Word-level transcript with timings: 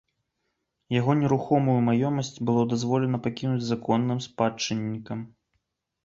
Яго 0.99 1.11
нерухомую 1.17 1.75
маёмасць 1.89 2.31
было 2.49 2.63
дазволена 2.71 3.19
пакінуць 3.27 3.67
законным 3.67 4.19
спадчыннікам. 4.27 5.19